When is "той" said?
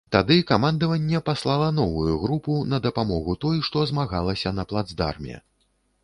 3.45-3.59